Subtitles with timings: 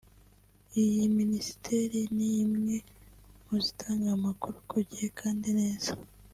[0.83, 2.75] Iyi Minisiteri ni imwe
[3.45, 5.91] mu zitanga amakuru ku gihe kandi neza